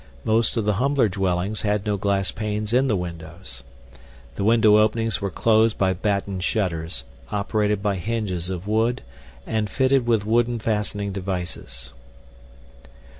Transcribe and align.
Most 0.23 0.57
of 0.57 0.65
the 0.65 0.73
humbler 0.81 1.07
dwellings 1.07 1.61
had 1.61 1.85
no 1.85 1.95
glass 1.95 2.31
panes 2.31 2.73
in 2.73 2.87
the 2.87 2.95
windows. 2.95 3.61
The 4.33 4.43
window 4.43 4.79
openings 4.79 5.21
were 5.21 5.29
closed 5.29 5.77
by 5.77 5.93
batten 5.93 6.39
shutters, 6.39 7.03
operated 7.31 7.83
by 7.83 7.97
hinges 7.97 8.49
of 8.49 8.67
wood 8.67 9.03
and 9.45 9.69
fitted 9.69 10.07
with 10.07 10.25
wooden 10.25 10.57
fastening 10.57 11.11
devices. 11.11 11.93